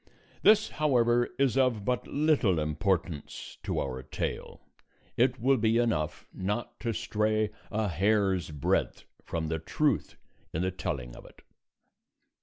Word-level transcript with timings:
This, 0.41 0.69
however, 0.81 1.29
is 1.37 1.55
of 1.55 1.85
but 1.85 2.07
little 2.07 2.57
importance 2.59 3.59
to 3.61 3.79
our 3.79 4.01
tale; 4.01 4.59
it 5.15 5.39
will 5.39 5.57
be 5.57 5.77
enough 5.77 6.25
not 6.33 6.79
to 6.79 6.91
stray 6.91 7.51
a 7.69 7.87
hair's 7.87 8.49
breadth 8.49 9.03
from 9.23 9.45
the 9.47 9.59
truth 9.59 10.17
in 10.53 10.63
the 10.63 10.71
telling 10.71 11.15
of 11.15 11.23
it. 11.25 11.43